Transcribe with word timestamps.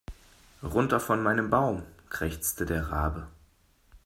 Runter 0.63 0.99
von 0.99 1.21
meinem 1.21 1.51
Baum, 1.51 1.83
krächzte 2.09 2.65
der 2.65 2.91
Rabe. 2.91 3.27